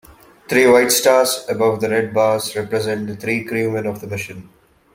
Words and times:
Three 0.47 0.65
white 0.67 0.91
stars 0.91 1.45
above 1.47 1.79
the 1.79 1.87
red 1.87 2.11
bars 2.11 2.55
represent 2.55 3.05
the 3.05 3.15
three 3.15 3.43
crewmen 3.43 3.85
of 3.85 4.01
the 4.01 4.07
mission. 4.07 4.49